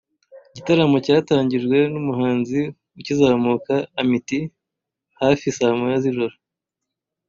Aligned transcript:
Igitaramo 0.51 0.97
cyatangijwe 1.05 1.77
n’umuhanzi 1.93 2.59
ukizamuka 2.99 3.73
Amity 4.01 4.39
hafi 5.19 5.45
saa 5.57 5.77
Moya 5.79 5.97
z’ijoro 6.03 6.35